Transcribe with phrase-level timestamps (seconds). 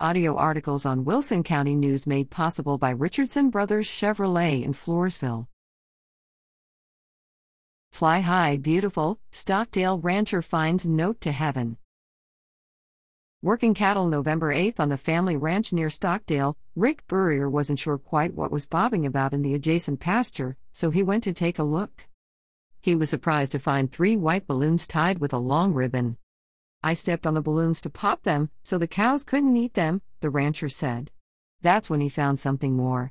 [0.00, 5.46] Audio articles on Wilson County News made possible by Richardson Brothers Chevrolet in Floresville.
[7.92, 11.76] Fly high, beautiful, Stockdale rancher finds note to heaven.
[13.40, 18.34] Working cattle November 8 on the family ranch near Stockdale, Rick Burrier wasn't sure quite
[18.34, 22.08] what was bobbing about in the adjacent pasture, so he went to take a look.
[22.80, 26.16] He was surprised to find three white balloons tied with a long ribbon.
[26.86, 30.28] I stepped on the balloons to pop them so the cows couldn't eat them, the
[30.28, 31.10] rancher said.
[31.62, 33.10] That's when he found something more.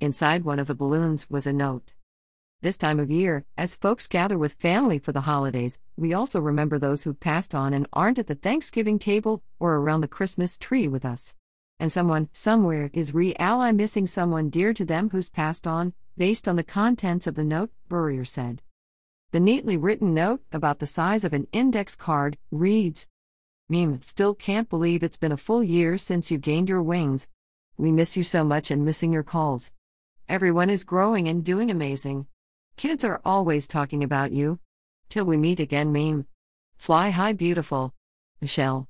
[0.00, 1.92] Inside one of the balloons was a note.
[2.62, 6.78] This time of year, as folks gather with family for the holidays, we also remember
[6.78, 10.88] those who've passed on and aren't at the Thanksgiving table or around the Christmas tree
[10.88, 11.34] with us.
[11.78, 16.48] And someone, somewhere, is re ally missing someone dear to them who's passed on, based
[16.48, 18.62] on the contents of the note, Burrier said.
[19.34, 23.08] The neatly written note, about the size of an index card, reads
[23.68, 27.26] Meme, still can't believe it's been a full year since you gained your wings.
[27.76, 29.72] We miss you so much and missing your calls.
[30.28, 32.28] Everyone is growing and doing amazing.
[32.76, 34.60] Kids are always talking about you.
[35.08, 36.28] Till we meet again, meme.
[36.76, 37.92] Fly high, beautiful.
[38.40, 38.86] Michelle.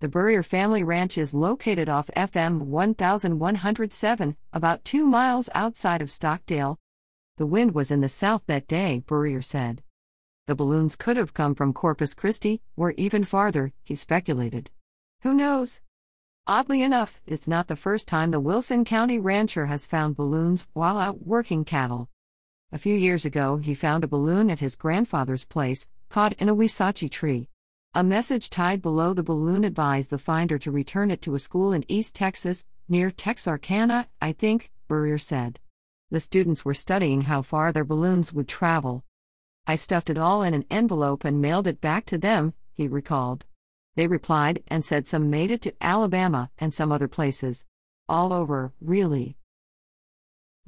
[0.00, 6.80] The Burrier family ranch is located off FM 1107, about two miles outside of Stockdale.
[7.38, 9.82] The wind was in the south that day, Burrier said.
[10.46, 14.70] The balloons could have come from Corpus Christi, or even farther, he speculated.
[15.22, 15.80] Who knows?
[16.46, 20.98] Oddly enough, it's not the first time the Wilson County rancher has found balloons while
[20.98, 22.08] out working cattle.
[22.72, 26.54] A few years ago, he found a balloon at his grandfather's place, caught in a
[26.54, 27.48] huisache tree.
[27.94, 31.72] A message tied below the balloon advised the finder to return it to a school
[31.72, 35.60] in East Texas, near Texarkana, I think, Burrier said.
[36.12, 39.02] The students were studying how far their balloons would travel.
[39.66, 43.46] I stuffed it all in an envelope and mailed it back to them, he recalled.
[43.96, 47.64] They replied and said some made it to Alabama and some other places.
[48.10, 49.38] All over, really.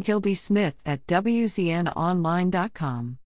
[0.00, 3.18] Gilby Smith at WCNOnline.com.